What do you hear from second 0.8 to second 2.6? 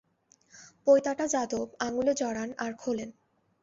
পৈতাটা যাদব আঙুলে জড়ান